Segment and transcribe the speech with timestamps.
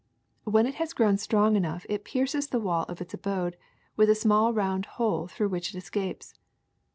[0.45, 3.55] When it has grown strong enough it pierces the wall of its abode
[3.95, 6.33] with a small round hole through which it escapes.